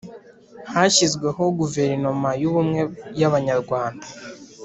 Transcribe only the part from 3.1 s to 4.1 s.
y’Abanyarwanda,